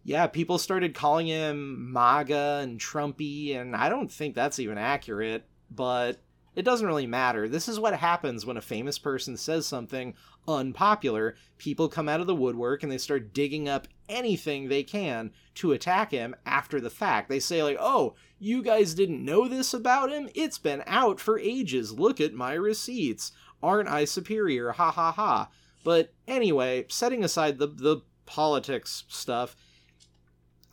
[0.08, 5.44] yeah, people started calling him MAGA and Trumpy, and I don't think that's even accurate,
[5.70, 6.16] but
[6.56, 7.46] it doesn't really matter.
[7.46, 10.14] This is what happens when a famous person says something
[10.48, 11.36] unpopular.
[11.58, 15.72] People come out of the woodwork and they start digging up anything they can to
[15.72, 17.28] attack him after the fact.
[17.28, 20.30] They say, like, oh, you guys didn't know this about him?
[20.34, 21.92] It's been out for ages.
[21.92, 23.32] Look at my receipts.
[23.62, 24.72] Aren't I superior?
[24.72, 25.50] Ha ha ha.
[25.84, 29.54] But anyway, setting aside the, the politics stuff,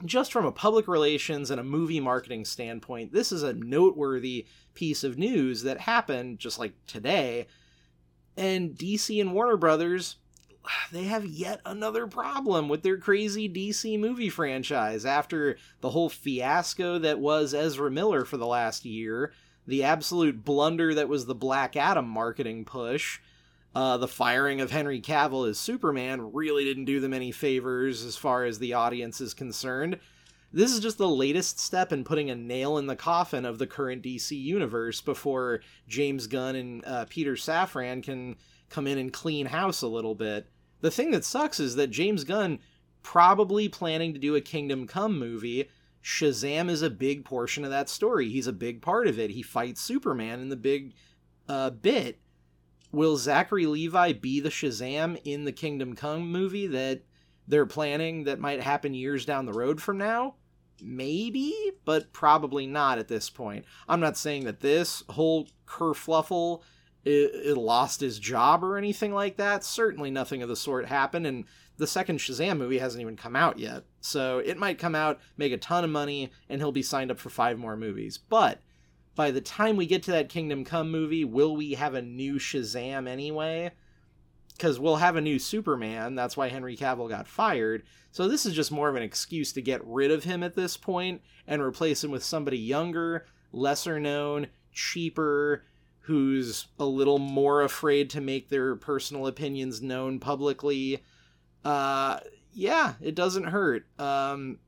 [0.03, 5.03] just from a public relations and a movie marketing standpoint, this is a noteworthy piece
[5.03, 7.47] of news that happened just like today.
[8.35, 10.17] And DC and Warner Brothers
[10.91, 16.99] they have yet another problem with their crazy DC movie franchise after the whole fiasco
[16.99, 19.33] that was Ezra Miller for the last year,
[19.67, 23.19] the absolute blunder that was the Black Adam marketing push.
[23.75, 28.15] Uh, the firing of Henry Cavill as Superman really didn't do them any favors as
[28.15, 29.99] far as the audience is concerned.
[30.53, 33.67] This is just the latest step in putting a nail in the coffin of the
[33.67, 35.59] current DC universe before
[35.89, 38.37] James Gunn and uh, Peter Safran can
[38.69, 40.47] come in and clean house a little bit.
[40.79, 42.59] The thing that sucks is that James Gunn
[43.03, 45.69] probably planning to do a Kingdom Come movie.
[46.01, 48.29] Shazam is a big portion of that story.
[48.29, 49.31] He's a big part of it.
[49.31, 50.93] He fights Superman in the big
[51.49, 52.19] uh, bit.
[52.95, 57.01] Will Zachary Levi be the Shazam in the Kingdom Come movie that
[57.45, 60.35] they're planning that might happen years down the road from now?
[60.81, 61.53] Maybe,
[61.83, 63.65] but probably not at this point.
[63.89, 66.61] I'm not saying that this whole kerfluffle
[67.03, 69.65] it, it lost his job or anything like that.
[69.65, 71.43] Certainly nothing of the sort happened, and
[71.77, 73.83] the second Shazam movie hasn't even come out yet.
[73.99, 77.19] So it might come out, make a ton of money, and he'll be signed up
[77.19, 78.17] for five more movies.
[78.17, 78.61] But
[79.15, 82.35] by the time we get to that Kingdom Come movie, will we have a new
[82.35, 83.71] Shazam anyway?
[84.53, 86.15] Because we'll have a new Superman.
[86.15, 87.83] That's why Henry Cavill got fired.
[88.11, 90.77] So this is just more of an excuse to get rid of him at this
[90.77, 95.63] point and replace him with somebody younger, lesser known, cheaper,
[96.01, 101.03] who's a little more afraid to make their personal opinions known publicly.
[101.63, 102.19] Uh,
[102.53, 103.85] yeah, it doesn't hurt.
[103.99, 104.59] Um,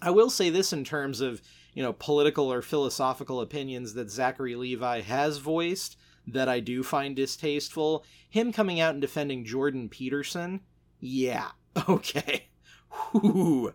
[0.00, 1.42] I will say this in terms of
[1.74, 7.16] you know political or philosophical opinions that Zachary Levi has voiced that I do find
[7.16, 8.04] distasteful.
[8.28, 10.60] Him coming out and defending Jordan Peterson,
[11.00, 11.50] yeah,
[11.88, 12.48] okay,
[13.12, 13.74] Whew.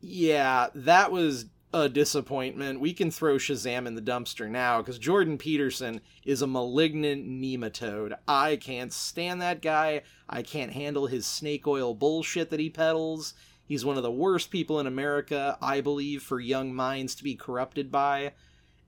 [0.00, 2.80] yeah, that was a disappointment.
[2.80, 8.12] We can throw Shazam in the dumpster now because Jordan Peterson is a malignant nematode.
[8.26, 10.02] I can't stand that guy.
[10.28, 13.34] I can't handle his snake oil bullshit that he peddles.
[13.70, 17.36] He's one of the worst people in America, I believe, for young minds to be
[17.36, 18.32] corrupted by.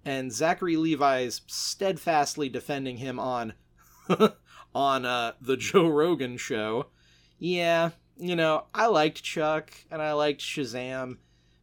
[0.04, 3.52] And Zachary Levi's steadfastly defending him on
[4.74, 6.86] on uh, the Joe Rogan show.
[7.38, 11.18] Yeah, you know, I liked Chuck and I liked Shazam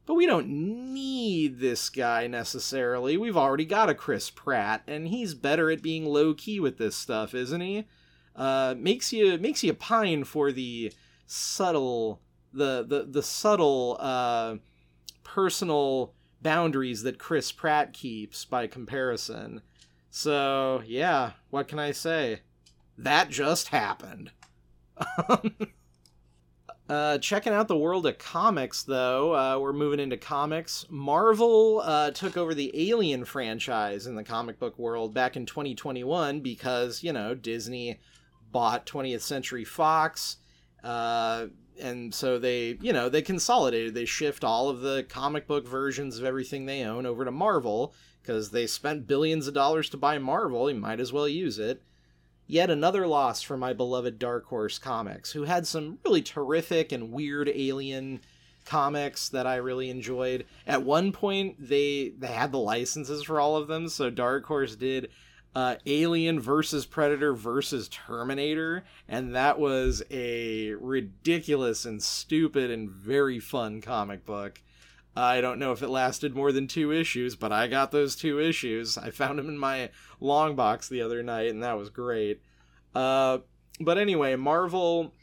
[0.05, 3.15] but we don't need this guy necessarily.
[3.15, 6.95] We've already got a Chris Pratt, and he's better at being low key with this
[6.95, 7.85] stuff, isn't he?
[8.35, 10.93] Uh, makes you makes you pine for the
[11.27, 12.21] subtle
[12.53, 14.55] the the the subtle uh,
[15.23, 19.61] personal boundaries that Chris Pratt keeps by comparison.
[20.09, 22.41] So yeah, what can I say?
[22.97, 24.31] That just happened.
[26.89, 30.87] Uh, checking out the world of comics, though, uh, we're moving into comics.
[30.89, 36.39] Marvel uh, took over the Alien franchise in the comic book world back in 2021
[36.39, 37.99] because, you know, Disney
[38.51, 40.37] bought 20th Century Fox.
[41.79, 43.93] And so they, you know, they consolidated.
[43.93, 47.93] They shift all of the comic book versions of everything they own over to Marvel
[48.21, 50.69] because they spent billions of dollars to buy Marvel.
[50.69, 51.81] You might as well use it.
[52.47, 57.11] Yet another loss for my beloved Dark Horse Comics, who had some really terrific and
[57.11, 58.21] weird alien
[58.65, 60.45] comics that I really enjoyed.
[60.65, 64.75] At one point, they they had the licenses for all of them, so Dark Horse
[64.75, 65.09] did
[65.55, 73.39] uh, Alien versus Predator versus Terminator, and that was a ridiculous and stupid and very
[73.39, 74.61] fun comic book.
[75.15, 78.39] I don't know if it lasted more than two issues, but I got those two
[78.39, 78.97] issues.
[78.97, 82.41] I found them in my long box the other night, and that was great.
[82.93, 83.39] Uh,
[83.79, 85.13] but anyway, Marvel,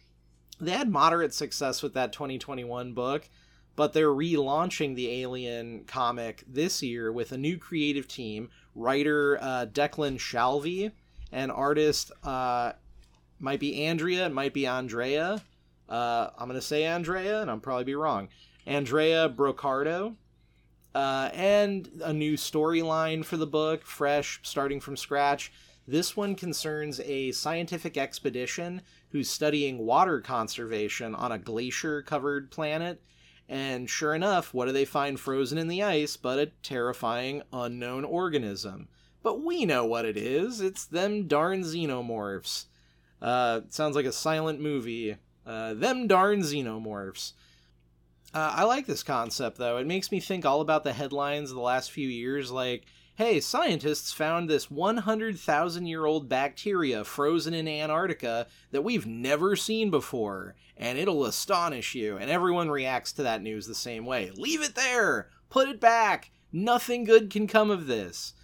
[0.61, 3.29] they had moderate success with that 2021 book,
[3.77, 9.67] but they're relaunching the Alien comic this year with a new creative team writer uh,
[9.67, 10.91] Declan Shalvey
[11.31, 12.73] and artist uh,
[13.39, 15.43] might be Andrea, it might be Andrea.
[15.89, 18.29] Uh, I'm going to say Andrea, and I'll probably be wrong.
[18.67, 20.17] Andrea Broccardo.
[20.95, 25.53] Uh, and a new storyline for the book, fresh, starting from scratch.
[25.87, 33.03] This one concerns a scientific expedition who's studying water conservation on a glacier covered planet.
[33.49, 38.05] And sure enough, what do they find frozen in the ice but a terrifying unknown
[38.05, 38.89] organism?
[39.23, 40.61] But we know what it is.
[40.61, 42.67] It's them darn xenomorphs.
[43.21, 45.17] Uh, sounds like a silent movie.
[45.47, 47.33] Uh, them darn xenomorphs.
[48.35, 49.79] Uh, I like this concept, though.
[49.79, 52.85] It makes me think all about the headlines of the last few years, like,
[53.17, 59.91] hey, scientists found this 100,000 year old bacteria frozen in Antarctica that we've never seen
[59.91, 62.19] before, and it'll astonish you.
[62.19, 65.31] And everyone reacts to that news the same way Leave it there!
[65.49, 66.31] Put it back!
[66.53, 68.35] Nothing good can come of this.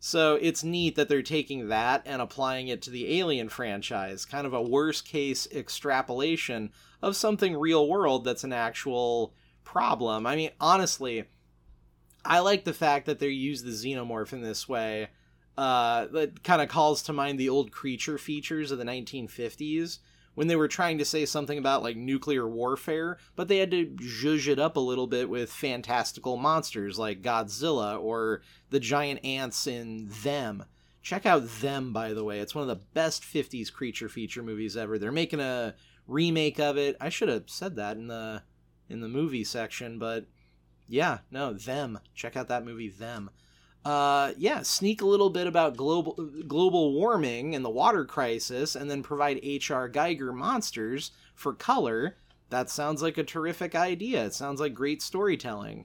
[0.00, 4.46] So it's neat that they're taking that and applying it to the Alien franchise, kind
[4.46, 9.34] of a worst case extrapolation of something real world that's an actual
[9.64, 10.26] problem.
[10.26, 11.24] I mean, honestly,
[12.24, 15.08] I like the fact that they use the xenomorph in this way.
[15.56, 19.98] Uh, that kind of calls to mind the old creature features of the 1950s
[20.34, 23.86] when they were trying to say something about like nuclear warfare, but they had to
[23.86, 29.66] zhuzh it up a little bit with fantastical monsters like Godzilla or the giant ants
[29.66, 30.64] in Them.
[31.02, 32.40] Check out Them, by the way.
[32.40, 34.98] It's one of the best 50s creature feature movies ever.
[34.98, 35.74] They're making a
[36.06, 36.96] remake of it.
[37.00, 38.42] I should have said that in the
[38.88, 40.26] in the movie section, but
[40.88, 41.98] yeah, no, them.
[42.14, 43.30] Check out that movie, them.
[43.84, 46.14] Uh, yeah, sneak a little bit about global
[46.48, 49.90] global warming and the water crisis, and then provide H.R.
[49.90, 52.16] Giger monsters for color.
[52.48, 54.24] That sounds like a terrific idea.
[54.24, 55.84] It sounds like great storytelling.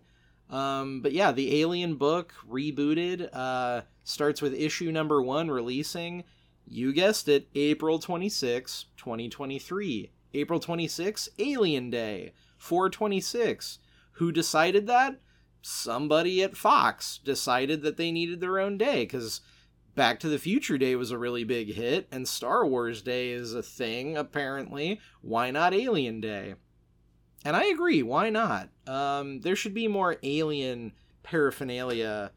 [0.50, 6.24] Um, but yeah, the Alien book rebooted uh, starts with issue number one releasing.
[6.66, 10.12] You guessed it, April 26, 2023.
[10.34, 12.34] April 26, Alien Day.
[12.58, 13.80] 426.
[14.20, 15.20] Who decided that?
[15.62, 19.42] Somebody at Fox decided that they needed their own day because
[19.96, 23.54] Back to the Future Day was a really big hit, and Star Wars Day is
[23.54, 25.02] a thing, apparently.
[25.22, 26.56] Why not Alien Day?
[27.44, 28.70] And I agree, why not?
[28.88, 32.32] Um, there should be more alien paraphernalia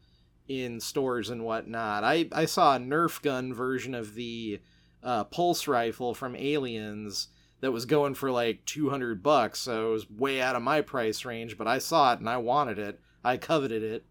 [0.47, 2.03] in stores and whatnot.
[2.03, 4.59] I, I saw a Nerf gun version of the
[5.01, 7.27] uh, pulse rifle from Aliens
[7.63, 11.23] that was going for like 200 bucks, so it was way out of my price
[11.23, 12.99] range, but I saw it and I wanted it.
[13.23, 14.05] I coveted it.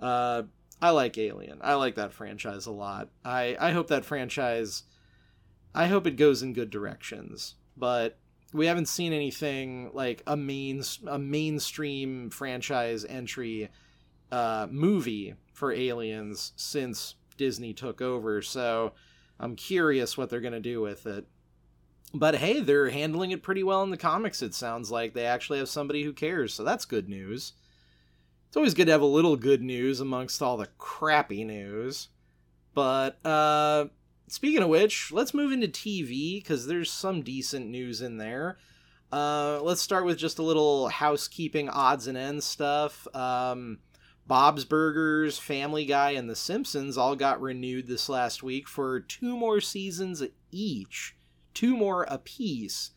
[0.00, 0.42] Uh,
[0.82, 1.60] I like Alien.
[1.62, 3.10] I like that franchise a lot.
[3.24, 4.82] I, I hope that franchise
[5.72, 7.54] I hope it goes in good directions.
[7.76, 8.18] But
[8.52, 13.68] we haven't seen anything like a main a mainstream franchise entry
[14.32, 18.42] uh, movie for Aliens since Disney took over.
[18.42, 18.94] So
[19.38, 21.28] I'm curious what they're gonna do with it
[22.14, 25.12] but hey, they're handling it pretty well in the comics, it sounds like.
[25.12, 27.52] They actually have somebody who cares, so that's good news.
[28.48, 32.08] It's always good to have a little good news amongst all the crappy news.
[32.74, 33.86] But, uh,
[34.26, 38.58] speaking of which, let's move into TV, because there's some decent news in there.
[39.12, 43.06] Uh, let's start with just a little housekeeping odds and ends stuff.
[43.14, 43.80] Um,
[44.26, 49.36] Bob's Burgers, Family Guy, and The Simpsons all got renewed this last week for two
[49.36, 51.14] more seasons each
[51.58, 52.92] two more apiece.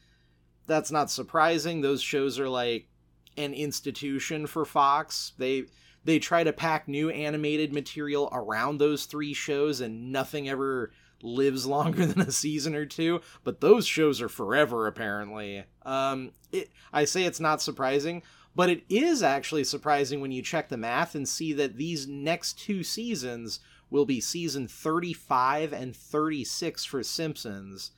[0.68, 1.82] That's not surprising.
[1.82, 2.88] Those shows are like
[3.36, 5.34] an institution for Fox.
[5.40, 5.64] They
[6.06, 10.92] they try to pack new animated material around those three shows and nothing ever
[11.24, 15.64] lives longer than a season or two, but those shows are forever apparently.
[15.84, 18.22] Um it I say it's not surprising,
[18.56, 22.60] but it is actually surprising when you check the math and see that these next
[22.60, 23.60] two seasons
[23.90, 27.90] will be season 35 and 36 for Simpsons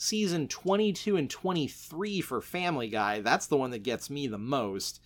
[0.00, 3.20] season 22 and 23 for Family Guy.
[3.20, 4.98] That's the one that gets me the most.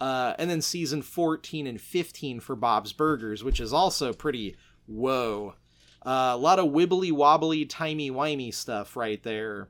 [0.00, 5.54] Uh, and then season 14 and 15 for Bob's Burgers, which is also pretty whoa.
[6.04, 9.68] Uh, a lot of wibbly wobbly, timey wimey stuff right there.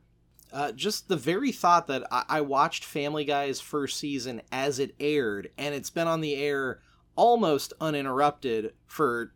[0.50, 4.94] Uh, just the very thought that I-, I watched Family Guy's first season as it
[4.98, 6.80] aired, and it's been on the air
[7.14, 9.34] almost uninterrupted for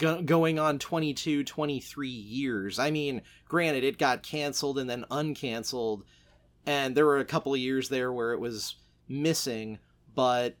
[0.00, 2.78] go- going on 22, 23 years.
[2.80, 6.02] I mean, granted, it got canceled and then uncanceled,
[6.66, 8.74] and there were a couple of years there where it was
[9.08, 9.78] missing,
[10.14, 10.56] but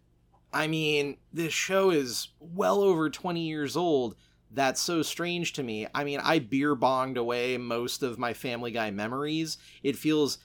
[0.52, 4.16] I mean, this show is well over 20 years old.
[4.50, 5.86] That's so strange to me.
[5.94, 9.58] I mean, I beer bonged away most of my Family Guy memories.
[9.82, 10.38] It feels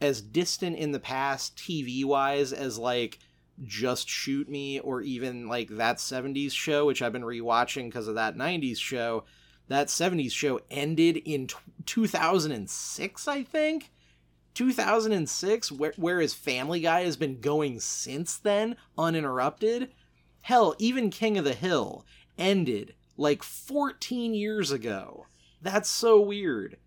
[0.00, 3.18] as distant in the past, TV wise, as like
[3.64, 8.14] Just Shoot Me or even like that 70s show, which I've been rewatching because of
[8.14, 9.24] that 90s show.
[9.68, 11.56] That 70s show ended in t-
[11.86, 13.90] 2006, I think.
[14.54, 19.90] 2006, where, whereas Family Guy has been going since then, uninterrupted.
[20.42, 22.04] Hell, even King of the Hill
[22.36, 25.26] ended like 14 years ago.
[25.62, 26.78] That's so weird.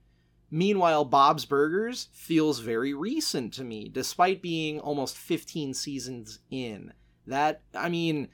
[0.56, 6.94] Meanwhile, Bob's Burgers feels very recent to me, despite being almost 15 seasons in.
[7.26, 8.28] That, I mean,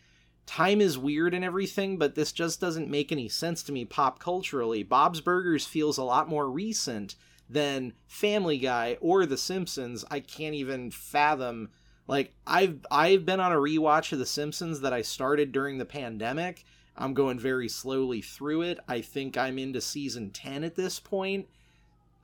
[0.45, 4.19] time is weird and everything, but this just doesn't make any sense to me pop
[4.19, 4.83] culturally.
[4.83, 7.15] Bob's Burgers feels a lot more recent
[7.49, 10.03] than Family Guy or The Simpsons.
[10.11, 11.69] I can't even fathom.
[12.05, 15.85] Like I've I've been on a rewatch of The Simpsons that I started during the
[15.85, 16.65] pandemic.
[16.97, 18.77] I'm going very slowly through it.
[18.89, 21.47] I think I'm into season 10 at this point.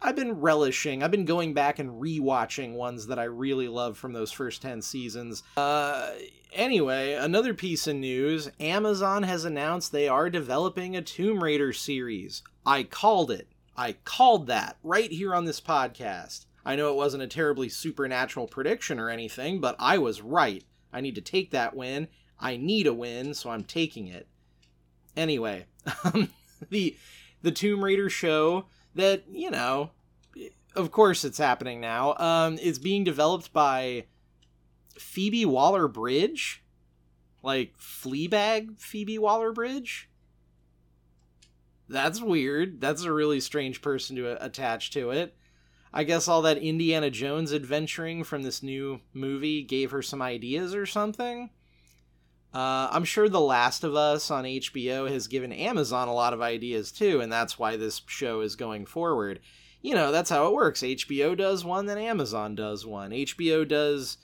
[0.02, 1.02] I've been relishing.
[1.02, 4.82] I've been going back and rewatching ones that I really love from those first 10
[4.82, 5.43] seasons.
[5.58, 6.12] Uh
[6.54, 12.43] anyway, another piece of news, Amazon has announced they are developing a Tomb Raider series.
[12.66, 13.48] I called it.
[13.78, 16.46] I called that right here on this podcast.
[16.66, 20.64] I know it wasn't a terribly supernatural prediction or anything, but I was right.
[20.91, 22.08] I need to take that win.
[22.39, 24.28] I need a win, so I'm taking it.
[25.16, 25.66] Anyway,
[26.04, 26.30] um,
[26.70, 26.96] the
[27.41, 28.66] the Tomb Raider show
[28.96, 29.91] that you know,
[30.76, 32.16] of course it's happening now.
[32.18, 34.06] Um, is being developed by
[34.98, 36.64] Phoebe Waller Bridge,
[37.43, 40.10] like Fleabag Phoebe Waller Bridge.
[41.88, 42.82] That's weird.
[42.82, 45.36] That's a really strange person to attach to it.
[45.93, 50.76] I guess all that Indiana Jones adventuring from this new movie gave her some ideas
[50.76, 51.52] or something.
[52.56, 56.41] Uh, I'm sure The Last of Us on HBO has given Amazon a lot of
[56.41, 59.41] ideas too, and that's why this show is going forward.
[59.82, 60.80] You know, that's how it works.
[60.80, 63.12] HBO does one, then Amazon does one.
[63.12, 64.18] HBO does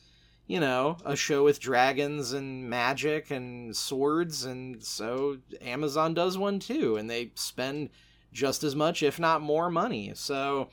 [0.51, 6.59] you know, a show with dragons and magic and swords, and so Amazon does one
[6.59, 7.89] too, and they spend
[8.33, 10.11] just as much, if not more, money.
[10.13, 10.67] So,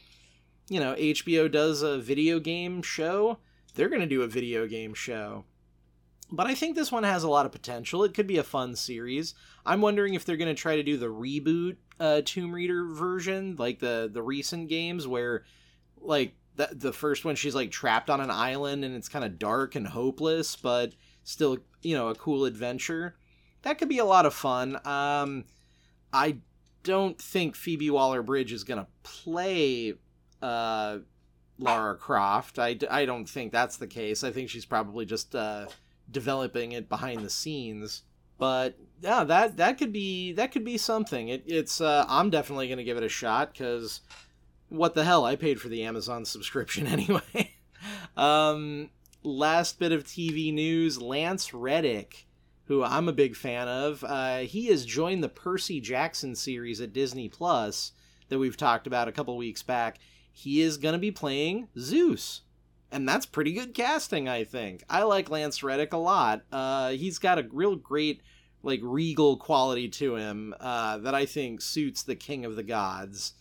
[0.69, 3.39] you know, HBO does a video game show,
[3.75, 5.45] they're going to do a video game show.
[6.31, 8.05] But I think this one has a lot of potential.
[8.05, 9.35] It could be a fun series.
[9.65, 13.57] I'm wondering if they're going to try to do the reboot uh, Tomb Raider version,
[13.59, 15.45] like the the recent games where
[16.01, 19.39] like the, the first one she's like trapped on an island and it's kind of
[19.39, 20.93] dark and hopeless but
[21.25, 23.17] still you know a cool adventure
[23.63, 25.45] that could be a lot of fun um
[26.13, 26.37] i
[26.83, 29.95] don't think phoebe waller-bridge is gonna play
[30.43, 30.99] uh
[31.61, 35.67] lara croft i, I don't think that's the case i think she's probably just uh
[36.11, 38.03] developing it behind the scenes
[38.39, 42.69] but yeah that that could be that could be something it, it's uh i'm definitely
[42.69, 44.01] gonna give it a shot because
[44.69, 45.25] what the hell?
[45.25, 47.55] I paid for the Amazon subscription anyway.
[48.17, 48.91] um,
[49.23, 52.27] last bit of TV news Lance Reddick,
[52.65, 56.93] who I'm a big fan of, uh, he has joined the Percy Jackson series at
[56.93, 57.93] Disney Plus
[58.29, 59.99] that we've talked about a couple weeks back.
[60.31, 62.43] He is going to be playing Zeus.
[62.91, 64.83] And that's pretty good casting, I think.
[64.89, 66.43] I like Lance Reddick a lot.
[66.51, 68.23] Uh, he's got a real great,
[68.63, 73.35] like, regal quality to him uh, that I think suits the King of the Gods.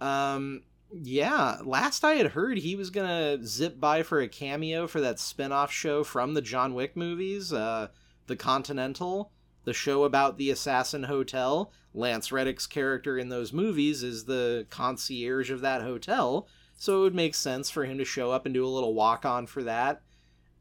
[0.00, 0.62] Um,
[0.92, 5.20] yeah, last I had heard, he was gonna zip by for a cameo for that
[5.20, 7.88] spin-off show from the John Wick movies, uh,
[8.26, 9.30] The Continental,
[9.64, 11.72] the show about the Assassin Hotel.
[11.94, 16.48] Lance Reddick's character in those movies is the concierge of that hotel,
[16.82, 19.46] so it would make sense for him to show up and do a little walk-on
[19.46, 20.02] for that.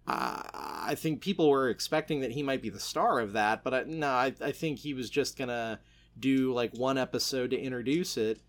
[0.06, 3.74] Uh, I think people were expecting that he might be the star of that, but
[3.74, 5.80] I, no, I, I think he was just gonna
[6.20, 8.40] do like one episode to introduce it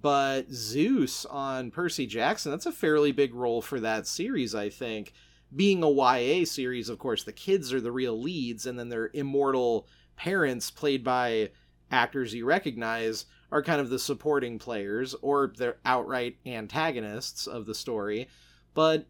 [0.00, 5.12] but Zeus on Percy Jackson, that's a fairly big role for that series, I think.
[5.54, 9.10] Being a YA series, of course, the kids are the real leads, and then their
[9.12, 9.86] immortal
[10.16, 11.50] parents, played by
[11.90, 17.74] actors you recognize, are kind of the supporting players, or they're outright antagonists of the
[17.74, 18.26] story.
[18.74, 19.06] But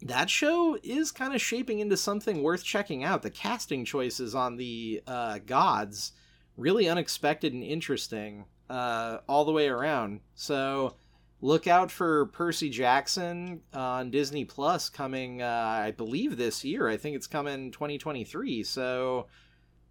[0.00, 3.22] that show is kind of shaping into something worth checking out.
[3.22, 6.12] The casting choices on the uh, gods
[6.56, 10.20] really unexpected and interesting uh, all the way around.
[10.34, 10.96] So
[11.42, 16.88] look out for Percy Jackson on Disney Plus coming, uh, I believe, this year.
[16.88, 18.62] I think it's coming 2023.
[18.62, 19.26] So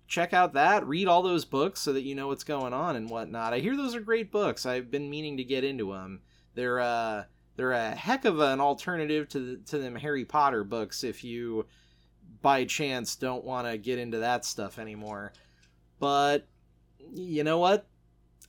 [0.07, 0.87] check out that.
[0.87, 3.53] Read all those books so that you know what's going on and whatnot.
[3.53, 4.65] I hear those are great books.
[4.65, 6.21] I've been meaning to get into them.
[6.55, 7.23] They're uh,
[7.55, 11.65] they're a heck of an alternative to the, to them Harry Potter books if you
[12.41, 15.33] by chance don't want to get into that stuff anymore.
[15.99, 16.47] But
[17.13, 17.87] you know what?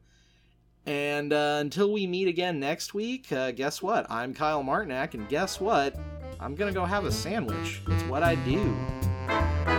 [0.86, 4.10] And uh, until we meet again next week, uh, guess what?
[4.10, 5.96] I'm Kyle Martinak, and guess what?
[6.40, 7.82] I'm gonna go have a sandwich.
[7.88, 9.79] It's what I do.